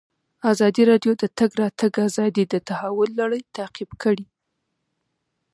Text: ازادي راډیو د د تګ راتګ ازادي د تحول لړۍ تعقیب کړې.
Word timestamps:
ازادي 0.51 0.83
راډیو 0.91 1.13
د 1.17 1.19
د 1.21 1.23
تګ 1.39 1.51
راتګ 1.61 1.93
ازادي 2.07 2.43
د 2.49 2.55
تحول 2.67 3.09
لړۍ 3.21 3.41
تعقیب 3.57 3.89
کړې. 4.03 4.25